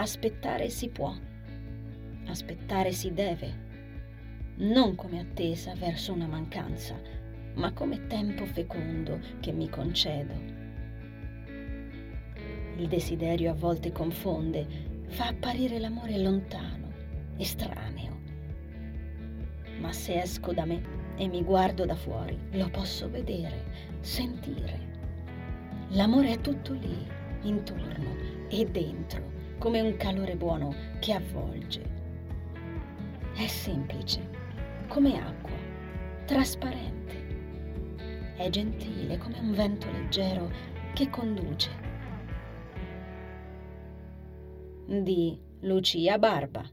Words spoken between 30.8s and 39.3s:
che avvolge. È semplice, come acqua, trasparente è gentile